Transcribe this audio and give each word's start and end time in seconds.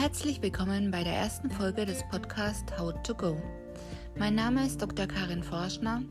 Herzlich 0.00 0.40
willkommen 0.42 0.92
bei 0.92 1.02
der 1.02 1.14
ersten 1.14 1.50
Folge 1.50 1.84
des 1.84 2.04
Podcasts 2.08 2.72
How 2.78 2.94
to 3.02 3.16
Go. 3.16 3.36
Mein 4.16 4.36
Name 4.36 4.64
ist 4.64 4.80
Dr. 4.80 5.08
Karin 5.08 5.42
Forschner 5.42 6.02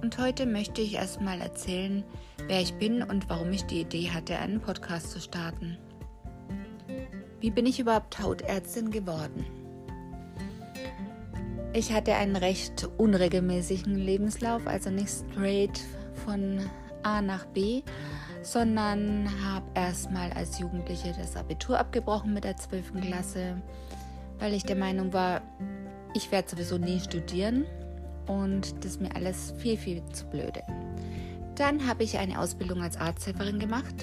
und 0.00 0.16
heute 0.16 0.46
möchte 0.46 0.80
ich 0.80 0.94
erstmal 0.94 1.42
erzählen, 1.42 2.02
wer 2.46 2.62
ich 2.62 2.72
bin 2.78 3.02
und 3.02 3.28
warum 3.28 3.52
ich 3.52 3.64
die 3.64 3.82
Idee 3.82 4.10
hatte, 4.10 4.38
einen 4.38 4.58
Podcast 4.58 5.10
zu 5.10 5.20
starten. 5.20 5.76
Wie 7.38 7.50
bin 7.50 7.66
ich 7.66 7.78
überhaupt 7.78 8.18
Hautärztin 8.18 8.90
geworden? 8.90 9.44
Ich 11.74 11.92
hatte 11.92 12.14
einen 12.14 12.36
recht 12.36 12.88
unregelmäßigen 12.96 13.96
Lebenslauf, 13.96 14.66
also 14.66 14.88
nicht 14.88 15.10
straight 15.10 15.78
von 16.24 16.58
A 17.02 17.20
nach 17.20 17.44
B, 17.48 17.82
sondern 18.46 19.28
habe 19.44 19.66
erstmal 19.74 20.32
als 20.32 20.60
Jugendliche 20.60 21.12
das 21.18 21.36
Abitur 21.36 21.80
abgebrochen 21.80 22.32
mit 22.32 22.44
der 22.44 22.56
12. 22.56 23.00
Klasse, 23.00 23.60
weil 24.38 24.54
ich 24.54 24.62
der 24.62 24.76
Meinung 24.76 25.12
war, 25.12 25.42
ich 26.14 26.30
werde 26.30 26.48
sowieso 26.48 26.78
nie 26.78 27.00
studieren 27.00 27.66
und 28.28 28.72
das 28.78 28.92
ist 28.92 29.00
mir 29.00 29.14
alles 29.16 29.52
viel, 29.58 29.76
viel 29.76 30.00
zu 30.12 30.26
blöde. 30.26 30.62
Dann 31.56 31.88
habe 31.88 32.04
ich 32.04 32.18
eine 32.18 32.38
Ausbildung 32.38 32.82
als 32.82 32.96
Arzthelferin 32.96 33.58
gemacht. 33.58 33.94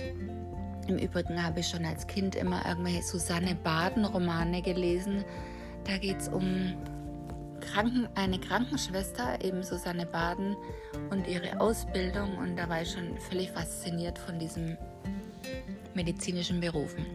Im 0.87 0.97
Übrigen 0.97 1.41
habe 1.41 1.61
ich 1.61 1.69
schon 1.69 1.85
als 1.85 2.05
Kind 2.07 2.35
immer 2.35 2.65
irgendwelche 2.67 3.03
Susanne 3.03 3.55
Baden-Romane 3.63 4.61
gelesen. 4.61 5.23
Da 5.85 5.97
geht 5.97 6.19
es 6.19 6.27
um 6.27 6.73
Kranken, 7.63 8.07
eine 8.15 8.39
Krankenschwester, 8.39 9.43
eben 9.43 9.63
Susanne 9.63 10.05
Baden, 10.05 10.55
und 11.09 11.27
ihre 11.27 11.59
Ausbildung. 11.59 12.37
Und 12.37 12.55
da 12.57 12.69
war 12.69 12.81
ich 12.81 12.91
schon 12.91 13.17
völlig 13.17 13.51
fasziniert 13.51 14.17
von 14.17 14.39
diesen 14.39 14.77
medizinischen 15.93 16.59
Berufen. 16.59 17.05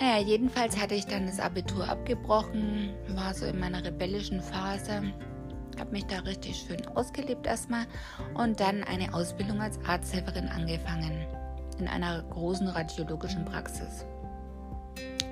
Naja, 0.00 0.24
jedenfalls 0.24 0.80
hatte 0.80 0.94
ich 0.94 1.06
dann 1.06 1.26
das 1.26 1.40
Abitur 1.40 1.88
abgebrochen, 1.88 2.94
war 3.08 3.34
so 3.34 3.44
in 3.44 3.58
meiner 3.58 3.84
rebellischen 3.84 4.40
Phase, 4.40 5.02
habe 5.78 5.92
mich 5.92 6.06
da 6.06 6.20
richtig 6.20 6.56
schön 6.56 6.86
ausgelebt 6.96 7.46
erstmal 7.46 7.86
und 8.34 8.60
dann 8.60 8.82
eine 8.84 9.12
Ausbildung 9.12 9.60
als 9.60 9.78
Arzthelferin 9.86 10.48
angefangen 10.48 11.26
in 11.78 11.86
einer 11.86 12.22
großen 12.22 12.68
radiologischen 12.68 13.44
Praxis. 13.44 14.06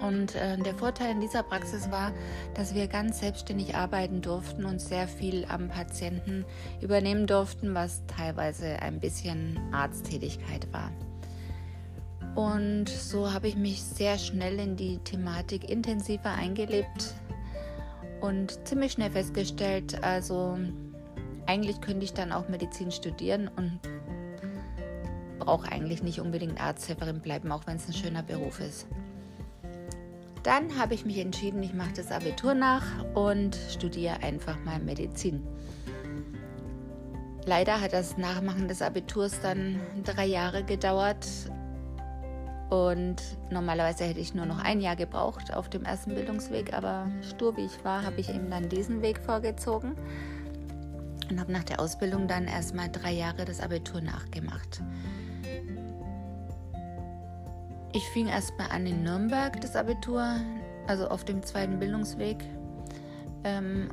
Und 0.00 0.34
äh, 0.36 0.56
der 0.58 0.74
Vorteil 0.74 1.12
in 1.12 1.20
dieser 1.20 1.42
Praxis 1.42 1.90
war, 1.90 2.12
dass 2.54 2.74
wir 2.74 2.86
ganz 2.86 3.20
selbstständig 3.20 3.74
arbeiten 3.74 4.22
durften 4.22 4.64
und 4.64 4.80
sehr 4.80 5.08
viel 5.08 5.44
am 5.48 5.68
Patienten 5.68 6.44
übernehmen 6.80 7.26
durften, 7.26 7.74
was 7.74 8.02
teilweise 8.06 8.80
ein 8.80 9.00
bisschen 9.00 9.58
Arzttätigkeit 9.72 10.72
war. 10.72 10.92
Und 12.34 12.88
so 12.88 13.32
habe 13.32 13.48
ich 13.48 13.56
mich 13.56 13.82
sehr 13.82 14.18
schnell 14.18 14.60
in 14.60 14.76
die 14.76 14.98
Thematik 14.98 15.68
intensiver 15.68 16.30
eingelebt 16.30 17.14
und 18.20 18.66
ziemlich 18.66 18.92
schnell 18.92 19.10
festgestellt, 19.10 20.02
also 20.04 20.58
eigentlich 21.46 21.80
könnte 21.80 22.04
ich 22.04 22.12
dann 22.12 22.30
auch 22.30 22.48
Medizin 22.48 22.92
studieren 22.92 23.48
und 23.56 23.80
brauche 25.38 25.72
eigentlich 25.72 26.02
nicht 26.02 26.20
unbedingt 26.20 26.60
Arzthelferin 26.60 27.20
bleiben, 27.20 27.50
auch 27.50 27.66
wenn 27.66 27.76
es 27.76 27.88
ein 27.88 27.94
schöner 27.94 28.22
Beruf 28.22 28.60
ist. 28.60 28.86
Dann 30.48 30.78
habe 30.78 30.94
ich 30.94 31.04
mich 31.04 31.18
entschieden, 31.18 31.62
ich 31.62 31.74
mache 31.74 31.92
das 31.94 32.10
Abitur 32.10 32.54
nach 32.54 33.04
und 33.12 33.54
studiere 33.68 34.22
einfach 34.22 34.56
mal 34.64 34.78
Medizin. 34.78 35.46
Leider 37.44 37.82
hat 37.82 37.92
das 37.92 38.16
Nachmachen 38.16 38.66
des 38.66 38.80
Abiturs 38.80 39.42
dann 39.42 39.78
drei 40.04 40.24
Jahre 40.24 40.64
gedauert 40.64 41.26
und 42.70 43.16
normalerweise 43.50 44.04
hätte 44.04 44.20
ich 44.20 44.32
nur 44.32 44.46
noch 44.46 44.64
ein 44.64 44.80
Jahr 44.80 44.96
gebraucht 44.96 45.52
auf 45.52 45.68
dem 45.68 45.84
ersten 45.84 46.14
Bildungsweg, 46.14 46.72
aber 46.72 47.10
stur 47.28 47.54
wie 47.58 47.66
ich 47.66 47.84
war, 47.84 48.02
habe 48.02 48.18
ich 48.18 48.30
eben 48.30 48.48
dann 48.48 48.70
diesen 48.70 49.02
Weg 49.02 49.18
vorgezogen 49.18 49.96
und 51.28 51.38
habe 51.38 51.52
nach 51.52 51.64
der 51.64 51.78
Ausbildung 51.78 52.26
dann 52.26 52.46
erstmal 52.46 52.88
drei 52.90 53.12
Jahre 53.12 53.44
das 53.44 53.60
Abitur 53.60 54.00
nachgemacht. 54.00 54.80
Ich 57.92 58.08
fing 58.10 58.26
erstmal 58.28 58.70
an 58.70 58.86
in 58.86 59.02
Nürnberg 59.02 59.60
das 59.60 59.74
Abitur, 59.74 60.36
also 60.86 61.08
auf 61.08 61.24
dem 61.24 61.42
zweiten 61.42 61.78
Bildungsweg 61.78 62.36
ähm, 63.44 63.90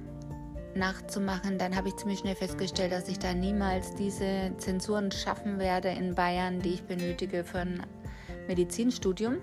nachzumachen. 0.75 1.57
Dann 1.57 1.75
habe 1.75 1.87
ich 1.87 1.95
ziemlich 1.95 2.19
schnell 2.19 2.35
festgestellt, 2.35 2.91
dass 2.91 3.07
ich 3.07 3.19
da 3.19 3.33
niemals 3.33 3.95
diese 3.95 4.51
Zensuren 4.57 5.11
schaffen 5.11 5.59
werde 5.59 5.89
in 5.89 6.13
Bayern, 6.13 6.59
die 6.59 6.73
ich 6.73 6.83
benötige 6.83 7.43
für 7.43 7.59
ein 7.59 7.81
Medizinstudium. 8.47 9.37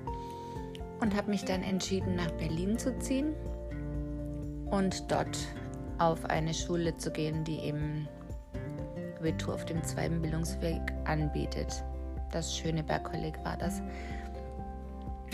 Und 1.01 1.17
habe 1.17 1.31
mich 1.31 1.45
dann 1.45 1.65
entschieden, 1.65 2.15
nach 2.15 2.31
Berlin 2.33 2.79
zu 2.79 2.97
ziehen 3.01 3.35
und 4.71 5.11
dort 5.11 5.37
auf 5.99 6.25
eine 6.27 6.55
Schule 6.55 6.97
zu 6.97 7.11
gehen, 7.11 7.43
die 7.43 7.59
eben 7.59 8.07
Abitur 9.19 9.55
auf 9.55 9.65
dem 9.65 9.83
zweiten 9.83 10.21
Bildungsweg 10.23 10.81
anbietet. 11.05 11.85
Das 12.31 12.57
Schöneberg 12.57 13.05
Kolleg 13.05 13.35
war 13.45 13.57
das. 13.57 13.83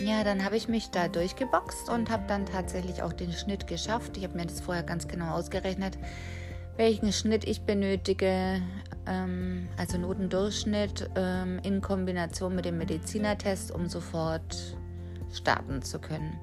Ja, 0.01 0.23
dann 0.23 0.45
habe 0.45 0.57
ich 0.57 0.69
mich 0.69 0.91
da 0.91 1.09
durchgeboxt 1.09 1.91
und 1.91 2.09
habe 2.09 2.23
dann 2.29 2.47
tatsächlich 2.47 3.03
auch 3.03 3.13
den 3.13 3.33
Schnitt 3.33 3.67
geschafft. 3.67 4.17
Ich 4.17 4.25
habe 4.25 4.37
mir 4.37 4.47
das 4.47 4.61
vorher 4.61 4.85
ganz 4.85 5.09
genau 5.09 5.35
ausgerechnet, 5.35 5.99
welchen 6.77 7.13
Schnitt 7.13 7.45
ich 7.45 7.63
benötige, 7.63 8.63
ähm, 9.07 9.69
also 9.77 9.99
Notendurchschnitt 9.99 11.11
ähm, 11.17 11.59
in 11.65 11.81
Kombination 11.81 12.55
mit 12.55 12.65
dem 12.65 12.79
Medizinertest, 12.79 13.73
um 13.73 13.89
sofort 13.89 14.77
starten 15.33 15.83
zu 15.83 15.99
können. 15.99 16.39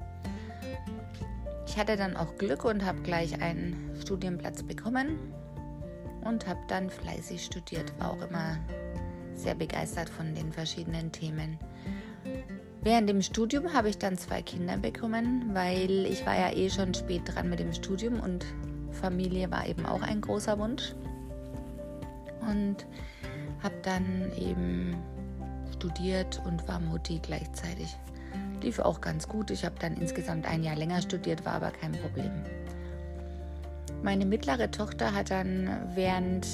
Ich 1.66 1.78
hatte 1.78 1.96
dann 1.96 2.14
auch 2.16 2.36
Glück 2.36 2.64
und 2.64 2.84
habe 2.84 3.00
gleich 3.00 3.40
einen 3.40 3.90
Studienplatz 4.00 4.62
bekommen 4.62 5.18
und 6.24 6.46
habe 6.46 6.60
dann 6.68 6.90
fleißig 6.90 7.42
studiert. 7.42 7.98
War 7.98 8.10
auch 8.10 8.30
immer 8.30 8.58
sehr 9.34 9.54
begeistert 9.54 10.10
von 10.10 10.34
den 10.34 10.52
verschiedenen 10.52 11.10
Themen. 11.10 11.58
Während 12.86 13.08
dem 13.08 13.20
Studium 13.20 13.74
habe 13.74 13.88
ich 13.88 13.98
dann 13.98 14.16
zwei 14.16 14.42
Kinder 14.42 14.76
bekommen, 14.76 15.50
weil 15.54 16.06
ich 16.06 16.24
war 16.24 16.38
ja 16.38 16.54
eh 16.54 16.70
schon 16.70 16.94
spät 16.94 17.22
dran 17.24 17.50
mit 17.50 17.58
dem 17.58 17.72
Studium 17.72 18.20
und 18.20 18.46
Familie 18.92 19.50
war 19.50 19.66
eben 19.66 19.84
auch 19.84 20.02
ein 20.02 20.20
großer 20.20 20.56
Wunsch. 20.60 20.94
Und 22.48 22.86
habe 23.60 23.74
dann 23.82 24.30
eben 24.38 24.94
studiert 25.74 26.40
und 26.46 26.68
war 26.68 26.78
Mutti 26.78 27.18
gleichzeitig. 27.20 27.96
Lief 28.62 28.78
auch 28.78 29.00
ganz 29.00 29.26
gut. 29.26 29.50
Ich 29.50 29.64
habe 29.64 29.74
dann 29.80 29.96
insgesamt 29.96 30.46
ein 30.46 30.62
Jahr 30.62 30.76
länger 30.76 31.02
studiert, 31.02 31.44
war 31.44 31.54
aber 31.54 31.72
kein 31.72 31.90
Problem. 31.90 32.30
Meine 34.04 34.26
mittlere 34.26 34.70
Tochter 34.70 35.12
hat 35.12 35.32
dann 35.32 35.68
während 35.96 36.46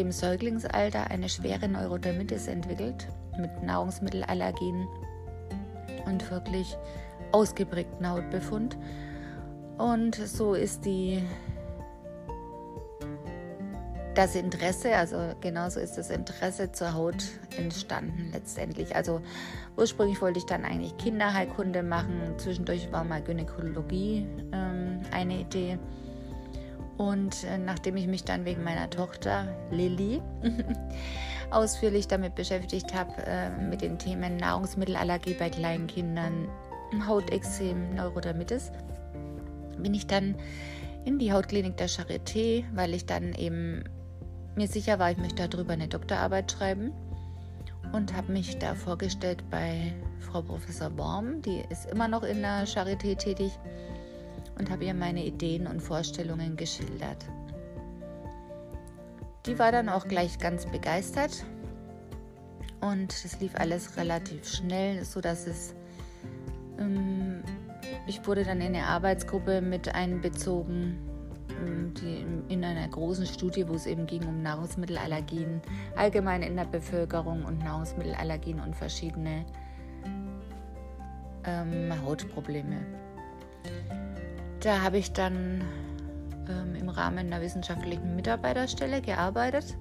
dem 0.00 0.10
Säuglingsalter 0.10 1.12
eine 1.12 1.28
schwere 1.28 1.68
Neurodermitis 1.68 2.48
entwickelt 2.48 3.06
mit 3.38 3.62
Nahrungsmittelallergien 3.62 4.88
und 6.06 6.30
wirklich 6.30 6.76
ausgeprägten 7.32 8.08
Hautbefund. 8.08 8.76
Und 9.78 10.14
so 10.14 10.54
ist 10.54 10.84
die 10.84 11.22
das 14.14 14.36
Interesse, 14.36 14.94
also 14.94 15.16
genauso 15.40 15.80
ist 15.80 15.98
das 15.98 16.10
Interesse 16.10 16.70
zur 16.70 16.94
Haut 16.94 17.24
entstanden 17.56 18.30
letztendlich. 18.32 18.94
Also 18.94 19.20
ursprünglich 19.76 20.20
wollte 20.22 20.38
ich 20.38 20.46
dann 20.46 20.64
eigentlich 20.64 20.96
Kinderheilkunde 20.98 21.82
machen. 21.82 22.34
Zwischendurch 22.38 22.92
war 22.92 23.04
mal 23.04 23.22
Gynäkologie 23.22 24.26
ähm, 24.52 25.00
eine 25.10 25.40
Idee. 25.40 25.78
Und 26.96 27.42
äh, 27.44 27.58
nachdem 27.58 27.96
ich 27.96 28.06
mich 28.06 28.24
dann 28.24 28.44
wegen 28.44 28.62
meiner 28.62 28.88
Tochter 28.88 29.48
Lilly 29.72 30.22
ausführlich 31.50 32.08
damit 32.08 32.34
beschäftigt 32.34 32.94
habe, 32.94 33.12
äh, 33.26 33.50
mit 33.50 33.82
den 33.82 33.98
Themen 33.98 34.36
Nahrungsmittelallergie 34.36 35.34
bei 35.34 35.50
kleinen 35.50 35.86
Kindern, 35.86 36.48
Hautexem, 37.06 37.94
Neurodermitis, 37.94 38.70
bin 39.78 39.94
ich 39.94 40.06
dann 40.06 40.36
in 41.04 41.18
die 41.18 41.32
Hautklinik 41.32 41.76
der 41.76 41.88
Charité, 41.88 42.64
weil 42.74 42.94
ich 42.94 43.06
dann 43.06 43.34
eben 43.34 43.84
mir 44.56 44.68
sicher 44.68 44.98
war, 44.98 45.10
ich 45.10 45.18
möchte 45.18 45.48
darüber 45.48 45.72
eine 45.72 45.88
Doktorarbeit 45.88 46.52
schreiben 46.52 46.92
und 47.92 48.14
habe 48.14 48.32
mich 48.32 48.58
da 48.58 48.74
vorgestellt 48.74 49.42
bei 49.50 49.92
Frau 50.20 50.42
Professor 50.42 50.96
Worm, 50.96 51.42
die 51.42 51.62
ist 51.70 51.90
immer 51.90 52.08
noch 52.08 52.22
in 52.22 52.42
der 52.42 52.66
Charité 52.66 53.16
tätig 53.16 53.52
und 54.58 54.70
habe 54.70 54.84
ihr 54.84 54.94
meine 54.94 55.24
Ideen 55.24 55.66
und 55.66 55.80
Vorstellungen 55.80 56.56
geschildert. 56.56 57.24
Die 59.46 59.58
war 59.58 59.72
dann 59.72 59.88
auch 59.88 60.08
gleich 60.08 60.38
ganz 60.38 60.66
begeistert 60.66 61.44
und 62.80 63.12
es 63.12 63.40
lief 63.40 63.54
alles 63.56 63.96
relativ 63.96 64.48
schnell, 64.48 65.04
so 65.04 65.20
dass 65.20 65.46
es 65.46 65.74
ähm, 66.78 67.42
ich 68.06 68.26
wurde 68.26 68.44
dann 68.44 68.60
in 68.60 68.74
eine 68.74 68.86
Arbeitsgruppe 68.86 69.60
mit 69.60 69.94
einbezogen, 69.94 70.98
ähm, 71.50 71.94
die 71.94 72.52
in 72.52 72.64
einer 72.64 72.86
großen 72.88 73.26
Studie, 73.26 73.66
wo 73.68 73.74
es 73.74 73.86
eben 73.86 74.06
ging 74.06 74.26
um 74.26 74.42
Nahrungsmittelallergien 74.42 75.60
allgemein 75.96 76.42
in 76.42 76.56
der 76.56 76.64
Bevölkerung 76.64 77.44
und 77.44 77.58
Nahrungsmittelallergien 77.60 78.60
und 78.60 78.74
verschiedene 78.76 79.44
ähm, 81.44 81.92
Hautprobleme. 82.04 82.84
Da 84.60 84.82
habe 84.82 84.98
ich 84.98 85.12
dann 85.12 85.62
ähm, 86.48 86.74
im 86.74 86.88
Rahmen 86.88 87.18
einer 87.18 87.40
wissenschaftlichen 87.40 88.14
Mitarbeiterstelle 88.16 89.00
gearbeitet 89.00 89.76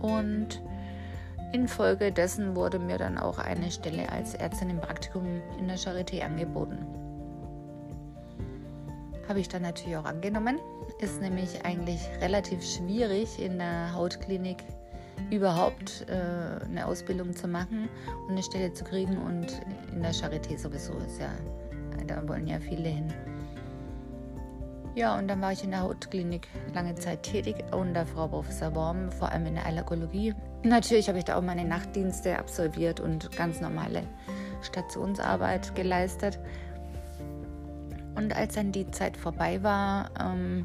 und 0.00 0.62
infolgedessen 1.52 2.54
wurde 2.56 2.78
mir 2.78 2.98
dann 2.98 3.18
auch 3.18 3.38
eine 3.38 3.70
Stelle 3.70 4.10
als 4.10 4.34
Ärztin 4.34 4.70
im 4.70 4.80
Praktikum 4.80 5.42
in 5.58 5.68
der 5.68 5.78
Charité 5.78 6.22
angeboten. 6.22 6.78
Habe 9.28 9.40
ich 9.40 9.48
dann 9.48 9.62
natürlich 9.62 9.96
auch 9.96 10.04
angenommen. 10.04 10.60
Ist 11.00 11.20
nämlich 11.20 11.64
eigentlich 11.64 12.00
relativ 12.20 12.64
schwierig 12.64 13.42
in 13.42 13.58
der 13.58 13.92
Hautklinik 13.92 14.58
überhaupt 15.30 16.06
äh, 16.08 16.64
eine 16.64 16.86
Ausbildung 16.86 17.34
zu 17.34 17.48
machen 17.48 17.88
und 18.24 18.32
eine 18.32 18.42
Stelle 18.42 18.72
zu 18.72 18.84
kriegen 18.84 19.18
und 19.18 19.60
in 19.92 20.02
der 20.02 20.12
Charité 20.12 20.58
sowieso 20.58 20.92
ist 20.98 21.20
ja, 21.20 21.30
da 22.06 22.26
wollen 22.28 22.46
ja 22.46 22.60
viele 22.60 22.88
hin. 22.88 23.12
Ja, 24.96 25.18
und 25.18 25.28
dann 25.28 25.42
war 25.42 25.52
ich 25.52 25.62
in 25.62 25.72
der 25.72 25.82
Hautklinik 25.82 26.48
lange 26.72 26.94
Zeit 26.94 27.22
tätig 27.22 27.56
unter 27.70 28.06
Frau 28.06 28.28
Professor 28.28 28.74
Worm, 28.74 29.12
vor 29.12 29.30
allem 29.30 29.44
in 29.44 29.56
der 29.56 29.66
Allergologie. 29.66 30.34
Natürlich 30.62 31.08
habe 31.08 31.18
ich 31.18 31.24
da 31.24 31.36
auch 31.36 31.42
meine 31.42 31.66
Nachtdienste 31.66 32.38
absolviert 32.38 32.98
und 32.98 33.30
ganz 33.36 33.60
normale 33.60 34.04
Stationsarbeit 34.62 35.74
geleistet. 35.74 36.38
Und 38.14 38.34
als 38.34 38.54
dann 38.54 38.72
die 38.72 38.90
Zeit 38.90 39.18
vorbei 39.18 39.62
war, 39.62 40.08
ähm, 40.18 40.64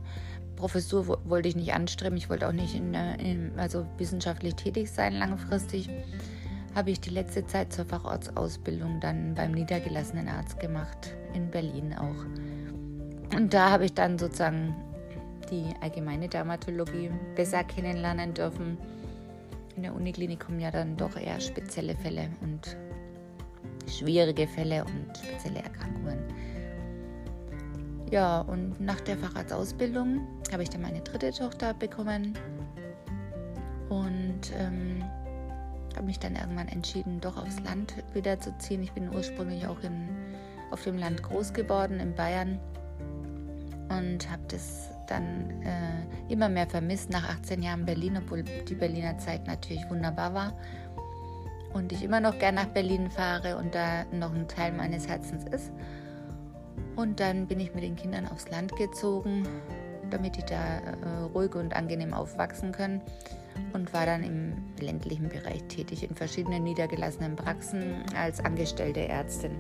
Professur 0.55 1.19
wollte 1.25 1.49
ich 1.49 1.57
nicht 1.57 1.73
anstreben, 1.73 2.15
ich 2.15 2.29
wollte 2.29 2.47
auch 2.47 2.53
nicht 2.53 2.73
in, 2.73 2.93
in, 2.93 3.59
also 3.59 3.85
wissenschaftlich 3.97 4.55
tätig 4.55 4.91
sein 4.91 5.11
langfristig, 5.11 5.89
habe 6.73 6.91
ich 6.91 7.01
die 7.01 7.09
letzte 7.09 7.45
Zeit 7.47 7.73
zur 7.73 7.83
Facharztausbildung 7.83 9.01
dann 9.01 9.35
beim 9.35 9.51
niedergelassenen 9.51 10.29
Arzt 10.29 10.57
gemacht, 10.61 11.17
in 11.33 11.51
Berlin 11.51 11.93
auch. 11.97 12.50
Und 13.35 13.53
da 13.53 13.71
habe 13.71 13.85
ich 13.85 13.93
dann 13.93 14.19
sozusagen 14.19 14.75
die 15.49 15.73
allgemeine 15.81 16.27
Dermatologie 16.27 17.11
besser 17.35 17.63
kennenlernen 17.63 18.33
dürfen. 18.33 18.77
In 19.75 19.83
der 19.83 19.95
Uniklinik 19.95 20.39
kommen 20.39 20.59
ja 20.59 20.71
dann 20.71 20.97
doch 20.97 21.15
eher 21.15 21.39
spezielle 21.39 21.95
Fälle 21.95 22.29
und 22.41 22.77
schwierige 23.87 24.47
Fälle 24.47 24.83
und 24.83 25.17
spezielle 25.17 25.59
Erkrankungen. 25.59 26.19
Ja, 28.11 28.41
und 28.41 28.81
nach 28.81 28.99
der 29.01 29.17
Facharztausbildung 29.17 30.27
habe 30.51 30.63
ich 30.63 30.69
dann 30.69 30.81
meine 30.81 31.01
dritte 31.01 31.31
Tochter 31.31 31.73
bekommen 31.73 32.33
und 33.89 34.51
ähm, 34.57 35.01
habe 35.95 36.05
mich 36.05 36.19
dann 36.19 36.35
irgendwann 36.35 36.67
entschieden, 36.67 37.21
doch 37.21 37.37
aufs 37.37 37.61
Land 37.61 37.95
wieder 38.13 38.39
zu 38.39 38.57
ziehen. 38.57 38.83
Ich 38.83 38.91
bin 38.91 39.13
ursprünglich 39.13 39.65
auch 39.65 39.81
in, 39.81 40.09
auf 40.71 40.83
dem 40.83 40.97
Land 40.97 41.23
groß 41.23 41.53
geworden, 41.53 42.01
in 42.01 42.13
Bayern 42.13 42.59
und 43.97 44.29
habe 44.31 44.43
das 44.47 44.89
dann 45.07 45.61
äh, 45.63 46.31
immer 46.31 46.49
mehr 46.49 46.67
vermisst 46.67 47.09
nach 47.09 47.27
18 47.29 47.61
Jahren 47.61 47.85
Berlin, 47.85 48.17
obwohl 48.17 48.43
die 48.43 48.75
Berliner 48.75 49.17
Zeit 49.17 49.45
natürlich 49.47 49.89
wunderbar 49.89 50.33
war 50.33 50.53
und 51.73 51.91
ich 51.91 52.03
immer 52.03 52.19
noch 52.19 52.38
gern 52.39 52.55
nach 52.55 52.67
Berlin 52.67 53.09
fahre 53.09 53.57
und 53.57 53.75
da 53.75 54.05
noch 54.11 54.33
ein 54.33 54.47
Teil 54.47 54.71
meines 54.71 55.07
Herzens 55.07 55.45
ist. 55.45 55.71
Und 56.95 57.19
dann 57.19 57.47
bin 57.47 57.59
ich 57.59 57.73
mit 57.73 57.83
den 57.83 57.95
Kindern 57.95 58.27
aufs 58.27 58.49
Land 58.49 58.75
gezogen, 58.75 59.47
damit 60.09 60.35
die 60.35 60.45
da 60.45 60.79
äh, 60.79 61.23
ruhig 61.33 61.55
und 61.55 61.75
angenehm 61.75 62.13
aufwachsen 62.13 62.71
können. 62.71 63.01
Und 63.73 63.93
war 63.93 64.05
dann 64.05 64.23
im 64.23 64.53
ländlichen 64.79 65.29
Bereich 65.29 65.63
tätig, 65.63 66.07
in 66.09 66.15
verschiedenen 66.15 66.63
niedergelassenen 66.63 67.35
Praxen 67.35 68.03
als 68.15 68.43
angestellte 68.43 69.07
Ärztin. 69.07 69.51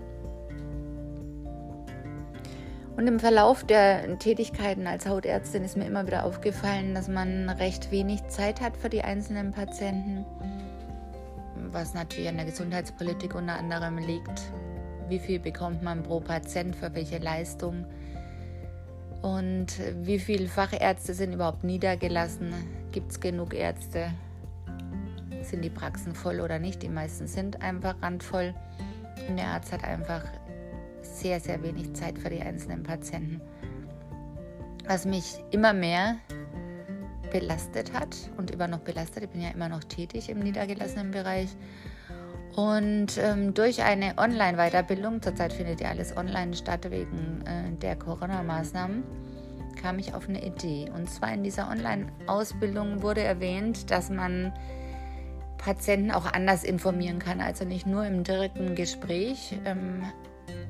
Und 2.97 3.07
im 3.07 3.19
Verlauf 3.19 3.63
der 3.63 4.19
Tätigkeiten 4.19 4.85
als 4.85 5.07
Hautärztin 5.07 5.63
ist 5.63 5.77
mir 5.77 5.85
immer 5.85 6.05
wieder 6.05 6.25
aufgefallen, 6.25 6.93
dass 6.93 7.07
man 7.07 7.49
recht 7.49 7.91
wenig 7.91 8.27
Zeit 8.27 8.61
hat 8.61 8.77
für 8.77 8.89
die 8.89 9.03
einzelnen 9.03 9.51
Patienten, 9.51 10.25
was 11.71 11.93
natürlich 11.93 12.29
an 12.29 12.37
der 12.37 12.45
Gesundheitspolitik 12.45 13.33
unter 13.35 13.57
anderem 13.57 13.97
liegt 13.97 14.41
wie 15.11 15.19
viel 15.19 15.39
bekommt 15.39 15.83
man 15.83 16.03
pro 16.03 16.21
Patient 16.21 16.73
für 16.73 16.95
welche 16.95 17.17
Leistung 17.17 17.85
und 19.21 19.67
wie 20.01 20.17
viele 20.17 20.47
Fachärzte 20.47 21.13
sind 21.13 21.33
überhaupt 21.33 21.65
niedergelassen. 21.65 22.53
Gibt 22.93 23.11
es 23.11 23.19
genug 23.19 23.53
Ärzte? 23.53 24.11
Sind 25.43 25.63
die 25.63 25.69
Praxen 25.69 26.15
voll 26.15 26.39
oder 26.39 26.59
nicht? 26.59 26.81
Die 26.81 26.89
meisten 26.89 27.27
sind 27.27 27.61
einfach 27.61 28.01
randvoll. 28.01 28.55
Und 29.27 29.37
der 29.37 29.47
Arzt 29.47 29.73
hat 29.73 29.83
einfach 29.83 30.23
sehr, 31.01 31.39
sehr 31.39 31.61
wenig 31.63 31.93
Zeit 31.93 32.17
für 32.19 32.29
die 32.29 32.41
einzelnen 32.41 32.83
Patienten. 32.83 33.41
Was 34.87 35.05
mich 35.05 35.43
immer 35.51 35.73
mehr 35.73 36.17
belastet 37.31 37.93
hat 37.93 38.15
und 38.37 38.51
immer 38.51 38.67
noch 38.67 38.79
belastet, 38.79 39.23
ich 39.23 39.29
bin 39.29 39.41
ja 39.41 39.49
immer 39.49 39.69
noch 39.69 39.83
tätig 39.83 40.29
im 40.29 40.39
niedergelassenen 40.39 41.11
Bereich, 41.11 41.55
und 42.55 43.17
ähm, 43.17 43.53
durch 43.53 43.81
eine 43.81 44.17
Online-Weiterbildung, 44.17 45.21
zurzeit 45.21 45.53
findet 45.53 45.79
ja 45.79 45.89
alles 45.89 46.15
online 46.17 46.53
statt 46.53 46.89
wegen 46.89 47.43
äh, 47.45 47.71
der 47.77 47.95
Corona-Maßnahmen, 47.95 49.03
kam 49.81 49.99
ich 49.99 50.13
auf 50.13 50.27
eine 50.27 50.45
Idee. 50.45 50.91
Und 50.93 51.09
zwar 51.09 51.33
in 51.33 51.43
dieser 51.43 51.69
Online-Ausbildung 51.69 53.01
wurde 53.01 53.21
erwähnt, 53.21 53.89
dass 53.89 54.09
man 54.09 54.51
Patienten 55.57 56.11
auch 56.11 56.31
anders 56.33 56.63
informieren 56.63 57.19
kann, 57.19 57.39
also 57.39 57.63
nicht 57.63 57.87
nur 57.87 58.05
im 58.05 58.23
direkten 58.23 58.75
Gespräch, 58.75 59.57
ähm, 59.63 60.03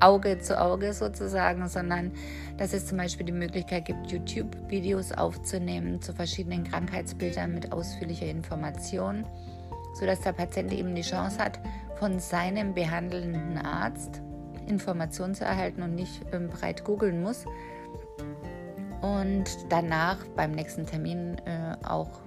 Auge 0.00 0.38
zu 0.38 0.60
Auge 0.60 0.92
sozusagen, 0.92 1.68
sondern 1.68 2.12
dass 2.58 2.72
es 2.72 2.86
zum 2.86 2.98
Beispiel 2.98 3.26
die 3.26 3.32
Möglichkeit 3.32 3.84
gibt, 3.84 4.10
YouTube-Videos 4.10 5.12
aufzunehmen 5.12 6.00
zu 6.02 6.12
verschiedenen 6.12 6.64
Krankheitsbildern 6.64 7.54
mit 7.54 7.72
ausführlicher 7.72 8.26
Information 8.26 9.24
sodass 9.92 10.20
der 10.20 10.32
Patient 10.32 10.72
eben 10.72 10.94
die 10.94 11.02
Chance 11.02 11.38
hat, 11.38 11.58
von 11.96 12.18
seinem 12.18 12.74
behandelnden 12.74 13.58
Arzt 13.58 14.20
Informationen 14.66 15.34
zu 15.34 15.44
erhalten 15.44 15.82
und 15.82 15.94
nicht 15.94 16.22
ähm, 16.32 16.48
breit 16.48 16.84
googeln 16.84 17.22
muss. 17.22 17.44
Und 19.00 19.44
danach 19.68 20.24
beim 20.36 20.52
nächsten 20.52 20.86
Termin 20.86 21.36
äh, 21.44 21.76
auch 21.84 22.20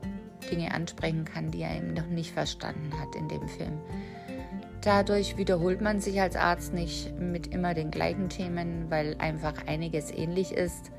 Dinge 0.52 0.74
ansprechen 0.74 1.26
kann, 1.26 1.52
die 1.52 1.62
er 1.62 1.76
eben 1.76 1.94
noch 1.94 2.08
nicht 2.08 2.32
verstanden 2.32 2.92
hat 3.00 3.16
in 3.16 3.28
dem 3.30 3.48
Film. 3.48 3.80
Dadurch 4.86 5.36
wiederholt 5.36 5.82
man 5.82 6.00
sich 6.00 6.22
als 6.22 6.36
Arzt 6.36 6.72
nicht 6.72 7.20
mit 7.20 7.48
immer 7.48 7.74
den 7.74 7.90
gleichen 7.90 8.30
Themen, 8.30 8.86
weil 8.92 9.16
einfach 9.18 9.66
einiges 9.66 10.12
ähnlich 10.12 10.52
ist. 10.52 10.92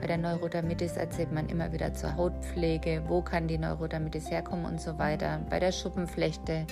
Bei 0.00 0.06
der 0.06 0.16
Neurodermitis 0.16 0.96
erzählt 0.96 1.32
man 1.32 1.50
immer 1.50 1.70
wieder 1.70 1.92
zur 1.92 2.16
Hautpflege, 2.16 3.02
wo 3.08 3.20
kann 3.20 3.46
die 3.46 3.58
Neurodermitis 3.58 4.30
herkommen 4.30 4.64
und 4.64 4.80
so 4.80 4.98
weiter. 4.98 5.42
Bei 5.50 5.60
der 5.60 5.70
Schuppenflechte 5.70 6.66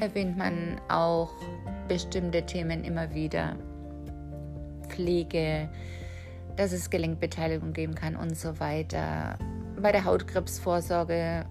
erwähnt 0.00 0.38
man 0.38 0.80
auch 0.88 1.34
bestimmte 1.86 2.46
Themen 2.46 2.82
immer 2.82 3.12
wieder. 3.12 3.54
Pflege, 4.88 5.68
dass 6.56 6.72
es 6.72 6.88
Gelenkbeteiligung 6.88 7.74
geben 7.74 7.94
kann 7.94 8.16
und 8.16 8.38
so 8.38 8.58
weiter. 8.58 9.38
Bei 9.78 9.92
der 9.92 10.06
Hautkrebsvorsorge 10.06 11.44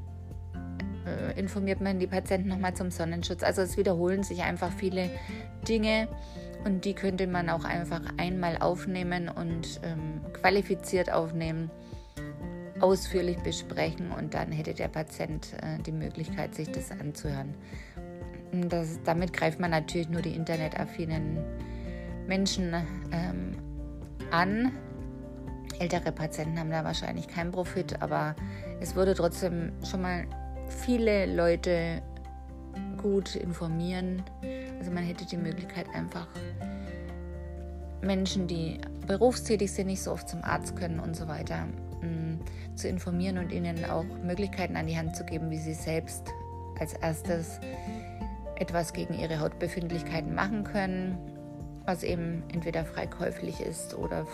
äh, 1.05 1.39
informiert 1.39 1.81
man 1.81 2.00
die 2.00 2.07
Patienten 2.07 2.50
nochmal 2.50 2.74
zum 2.74 2.91
Sonnenschutz. 2.91 3.43
Also 3.43 3.62
es 3.62 3.77
wiederholen 3.77 4.24
sich 4.24 4.41
einfach 4.43 4.71
viele 4.71 5.09
Dinge 5.67 6.07
und 6.65 6.85
die 6.85 6.93
könnte 6.93 7.27
man 7.27 7.50
auch 7.50 7.63
einfach 7.63 8.01
einmal 8.17 8.57
aufnehmen 8.57 9.29
und 9.29 9.79
ähm, 9.83 10.21
qualifiziert 10.33 11.12
aufnehmen, 11.12 11.69
ausführlich 12.79 13.38
besprechen 13.38 14.12
und 14.12 14.33
dann 14.33 14.51
hätte 14.51 14.74
der 14.74 14.88
Patient 14.88 15.53
äh, 15.62 15.81
die 15.83 15.91
Möglichkeit, 15.91 16.55
sich 16.55 16.71
das 16.71 16.91
anzuhören. 16.91 17.53
Das, 18.51 19.00
damit 19.03 19.33
greift 19.33 19.59
man 19.59 19.71
natürlich 19.71 20.09
nur 20.09 20.21
die 20.21 20.35
internetaffinen 20.35 21.38
Menschen 22.27 22.74
ähm, 23.12 23.57
an. 24.31 24.71
Ältere 25.79 26.12
Patienten 26.12 26.59
haben 26.59 26.71
da 26.71 26.83
wahrscheinlich 26.83 27.27
keinen 27.27 27.51
Profit, 27.51 28.01
aber 28.01 28.35
es 28.79 28.95
würde 28.95 29.13
trotzdem 29.13 29.74
schon 29.83 30.01
mal 30.01 30.25
viele 30.67 31.25
Leute 31.25 32.01
gut 32.98 33.36
informieren. 33.36 34.24
Also 34.79 34.91
man 34.91 35.03
hätte 35.03 35.25
die 35.25 35.38
Möglichkeit 35.38 35.88
einfach 35.93 36.27
Menschen, 38.01 38.48
die 38.48 38.79
berufstätig 39.07 39.72
sind, 39.72 39.88
nicht 39.88 40.01
so 40.01 40.12
oft 40.12 40.29
zum 40.29 40.43
Arzt 40.43 40.75
können 40.75 41.00
und 41.00 41.15
so 41.15 41.27
weiter, 41.27 41.65
mm, 42.01 42.39
zu 42.75 42.88
informieren 42.88 43.38
und 43.38 43.51
ihnen 43.51 43.86
auch 43.86 44.05
Möglichkeiten 44.24 44.75
an 44.75 44.88
die 44.88 44.98
Hand 44.98 45.15
zu 45.15 45.24
geben, 45.25 45.50
wie 45.50 45.57
sie 45.57 45.74
selbst 45.74 46.27
als 46.79 46.93
erstes 46.93 47.60
etwas 48.57 48.93
gegen 48.93 49.13
ihre 49.13 49.39
Hautbefindlichkeiten 49.39 50.34
machen 50.34 50.63
können, 50.63 51.17
was 51.86 52.04
eben 52.04 52.44
entweder 52.51 52.86
frei 52.86 53.08
käuflich 53.08 53.62
ist 53.62 53.96
oder 53.96 54.25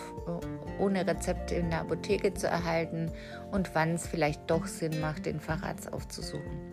ohne 0.78 1.06
Rezept 1.06 1.52
in 1.52 1.70
der 1.70 1.80
Apotheke 1.80 2.32
zu 2.34 2.46
erhalten 2.46 3.10
und 3.50 3.74
wann 3.74 3.94
es 3.94 4.06
vielleicht 4.06 4.50
doch 4.50 4.66
Sinn 4.66 5.00
macht, 5.00 5.26
den 5.26 5.40
Facharzt 5.40 5.92
aufzusuchen. 5.92 6.72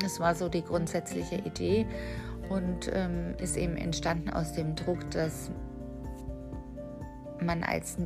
Das 0.00 0.20
war 0.20 0.34
so 0.34 0.48
die 0.48 0.64
grundsätzliche 0.64 1.36
Idee 1.36 1.86
und 2.48 2.90
ähm, 2.92 3.34
ist 3.38 3.56
eben 3.56 3.76
entstanden 3.76 4.30
aus 4.30 4.52
dem 4.52 4.74
Druck, 4.74 5.10
dass 5.10 5.50
man 7.40 7.62
als 7.62 7.96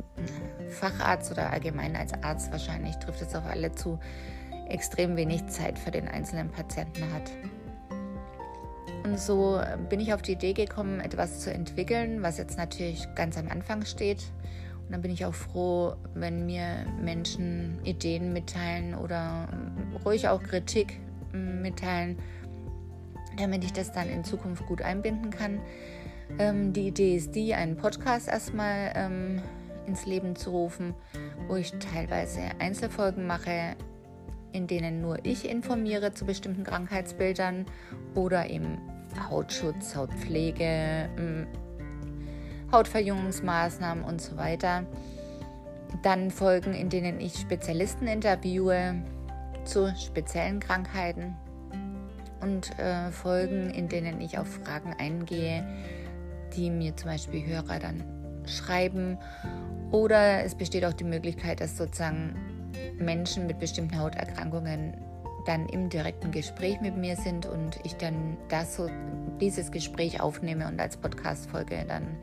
Facharzt 0.69 1.31
oder 1.31 1.51
allgemein 1.51 1.95
als 1.95 2.13
Arzt 2.23 2.51
wahrscheinlich 2.51 2.95
trifft 2.97 3.21
es 3.21 3.35
auf 3.35 3.45
alle 3.45 3.71
zu, 3.73 3.99
extrem 4.67 5.15
wenig 5.15 5.47
Zeit 5.47 5.79
für 5.79 5.91
den 5.91 6.07
einzelnen 6.07 6.49
Patienten 6.51 7.11
hat. 7.13 7.31
Und 9.09 9.19
so 9.19 9.59
bin 9.89 9.99
ich 9.99 10.13
auf 10.13 10.21
die 10.21 10.33
Idee 10.33 10.53
gekommen, 10.53 10.99
etwas 10.99 11.39
zu 11.39 11.51
entwickeln, 11.51 12.21
was 12.21 12.37
jetzt 12.37 12.59
natürlich 12.59 13.07
ganz 13.15 13.39
am 13.39 13.49
Anfang 13.49 13.83
steht. 13.83 14.21
Und 14.85 14.91
dann 14.91 15.01
bin 15.01 15.09
ich 15.09 15.25
auch 15.25 15.33
froh, 15.33 15.95
wenn 16.13 16.45
mir 16.45 16.85
Menschen 17.01 17.79
Ideen 17.83 18.33
mitteilen 18.33 18.93
oder 18.93 19.47
ruhig 20.05 20.27
auch 20.27 20.43
Kritik 20.43 20.99
mitteilen, 21.33 22.19
damit 23.37 23.63
ich 23.63 23.73
das 23.73 23.91
dann 23.91 24.09
in 24.09 24.23
Zukunft 24.23 24.67
gut 24.67 24.83
einbinden 24.83 25.31
kann. 25.31 25.59
Ähm, 26.37 26.71
die 26.71 26.89
Idee 26.89 27.15
ist 27.15 27.33
die, 27.33 27.55
einen 27.55 27.77
Podcast 27.77 28.27
erstmal 28.27 28.91
ähm, 28.93 29.41
ins 29.87 30.05
Leben 30.05 30.35
zu 30.35 30.51
rufen, 30.51 30.93
wo 31.47 31.55
ich 31.55 31.73
teilweise 31.79 32.41
Einzelfolgen 32.59 33.25
mache, 33.25 33.75
in 34.51 34.67
denen 34.67 35.01
nur 35.01 35.25
ich 35.25 35.49
informiere 35.49 36.13
zu 36.13 36.27
bestimmten 36.27 36.63
Krankheitsbildern 36.63 37.65
oder 38.13 38.51
eben 38.51 38.77
Hautschutz, 39.29 39.95
Hautpflege, 39.95 41.09
ähm, 41.17 41.47
Hautverjüngungsmaßnahmen 42.71 44.03
und 44.03 44.21
so 44.21 44.37
weiter. 44.37 44.83
Dann 46.03 46.29
Folgen, 46.29 46.73
in 46.73 46.89
denen 46.89 47.19
ich 47.19 47.35
Spezialisten 47.39 48.07
interviewe 48.07 48.95
zu 49.63 49.93
speziellen 49.97 50.59
Krankheiten 50.59 51.35
und 52.41 52.77
äh, 52.79 53.11
Folgen, 53.11 53.71
in 53.71 53.89
denen 53.89 54.21
ich 54.21 54.37
auf 54.37 54.47
Fragen 54.47 54.93
eingehe, 54.97 55.65
die 56.55 56.69
mir 56.69 56.95
zum 56.95 57.09
Beispiel 57.09 57.45
Hörer 57.45 57.79
dann 57.79 58.03
schreiben. 58.45 59.17
Oder 59.91 60.43
es 60.43 60.55
besteht 60.55 60.85
auch 60.85 60.93
die 60.93 61.03
Möglichkeit, 61.03 61.59
dass 61.59 61.77
sozusagen 61.77 62.35
Menschen 62.97 63.47
mit 63.47 63.59
bestimmten 63.59 63.99
Hauterkrankungen 63.99 64.93
dann 65.45 65.67
im 65.67 65.89
direkten 65.89 66.31
Gespräch 66.31 66.81
mit 66.81 66.97
mir 66.97 67.15
sind 67.15 67.45
und 67.45 67.79
ich 67.83 67.95
dann 67.95 68.37
das 68.49 68.75
so, 68.75 68.89
dieses 69.39 69.71
Gespräch 69.71 70.19
aufnehme 70.21 70.67
und 70.67 70.79
als 70.79 70.97
Podcast-Folge 70.97 71.85
dann 71.87 72.17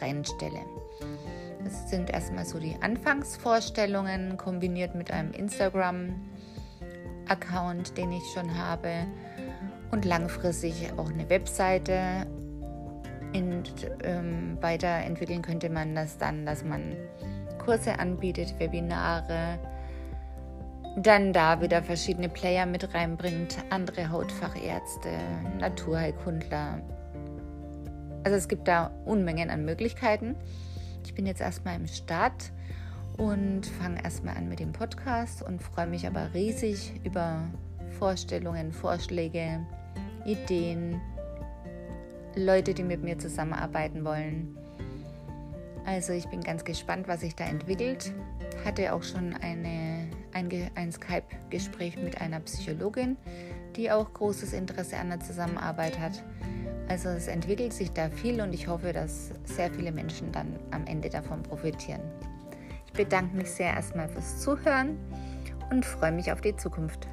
reinstelle. 0.00 0.60
Das 1.64 1.90
sind 1.90 2.10
erstmal 2.10 2.44
so 2.44 2.58
die 2.58 2.76
Anfangsvorstellungen 2.80 4.36
kombiniert 4.36 4.94
mit 4.94 5.10
einem 5.10 5.32
Instagram-Account, 5.32 7.96
den 7.96 8.12
ich 8.12 8.22
schon 8.32 8.56
habe 8.56 9.06
und 9.90 10.04
langfristig 10.04 10.92
auch 10.96 11.10
eine 11.10 11.28
Webseite. 11.30 12.26
Und 13.34 13.72
ähm, 14.04 14.56
weiterentwickeln 14.60 15.42
könnte 15.42 15.68
man 15.68 15.94
das 15.94 16.16
dann, 16.18 16.46
dass 16.46 16.64
man 16.64 16.96
Kurse 17.58 17.98
anbietet, 17.98 18.54
Webinare, 18.58 19.58
dann 21.06 21.32
da 21.32 21.60
wieder 21.60 21.82
verschiedene 21.82 22.28
Player 22.28 22.66
mit 22.66 22.94
reinbringt, 22.94 23.58
andere 23.70 24.10
Hautfachärzte, 24.10 25.10
Naturheilkundler. 25.58 26.82
Also 28.24 28.36
es 28.36 28.48
gibt 28.48 28.68
da 28.68 28.90
Unmengen 29.04 29.50
an 29.50 29.64
Möglichkeiten. 29.64 30.34
Ich 31.04 31.14
bin 31.14 31.26
jetzt 31.26 31.40
erstmal 31.40 31.76
im 31.76 31.86
Start 31.86 32.52
und 33.16 33.66
fange 33.66 34.02
erstmal 34.02 34.36
an 34.36 34.48
mit 34.48 34.60
dem 34.60 34.72
Podcast 34.72 35.42
und 35.42 35.62
freue 35.62 35.86
mich 35.86 36.06
aber 36.06 36.32
riesig 36.34 36.92
über 37.04 37.42
Vorstellungen, 37.98 38.72
Vorschläge, 38.72 39.66
Ideen, 40.24 41.00
Leute, 42.36 42.74
die 42.74 42.84
mit 42.84 43.02
mir 43.02 43.18
zusammenarbeiten 43.18 44.04
wollen. 44.04 44.56
Also 45.84 46.12
ich 46.12 46.26
bin 46.26 46.42
ganz 46.42 46.64
gespannt, 46.64 47.08
was 47.08 47.20
sich 47.20 47.34
da 47.34 47.44
entwickelt. 47.44 48.12
Hatte 48.64 48.92
auch 48.92 49.02
schon 49.02 49.34
eine, 49.34 49.97
ein, 50.32 50.50
ein 50.74 50.92
Skype-Gespräch 50.92 51.96
mit 51.96 52.20
einer 52.20 52.40
Psychologin, 52.40 53.16
die 53.76 53.90
auch 53.90 54.12
großes 54.12 54.52
Interesse 54.52 54.96
an 54.96 55.10
der 55.10 55.20
Zusammenarbeit 55.20 55.98
hat. 55.98 56.22
Also 56.88 57.08
es 57.08 57.28
entwickelt 57.28 57.72
sich 57.72 57.92
da 57.92 58.10
viel 58.10 58.40
und 58.40 58.52
ich 58.52 58.68
hoffe, 58.68 58.92
dass 58.92 59.32
sehr 59.44 59.70
viele 59.70 59.92
Menschen 59.92 60.32
dann 60.32 60.58
am 60.70 60.86
Ende 60.86 61.10
davon 61.10 61.42
profitieren. 61.42 62.00
Ich 62.86 62.92
bedanke 62.92 63.36
mich 63.36 63.50
sehr 63.50 63.74
erstmal 63.74 64.08
fürs 64.08 64.40
Zuhören 64.40 64.96
und 65.70 65.84
freue 65.84 66.12
mich 66.12 66.32
auf 66.32 66.40
die 66.40 66.56
Zukunft. 66.56 67.07